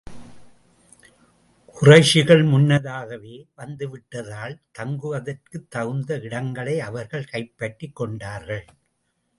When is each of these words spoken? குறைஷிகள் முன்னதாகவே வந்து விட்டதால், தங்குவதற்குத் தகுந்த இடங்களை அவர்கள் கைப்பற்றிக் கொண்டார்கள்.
குறைஷிகள் 1.81 2.49
முன்னதாகவே 2.49 3.47
வந்து 3.55 3.89
விட்டதால், 3.89 4.59
தங்குவதற்குத் 4.79 5.69
தகுந்த 5.69 6.19
இடங்களை 6.19 6.79
அவர்கள் 6.79 7.25
கைப்பற்றிக் 7.25 7.95
கொண்டார்கள். 7.95 8.65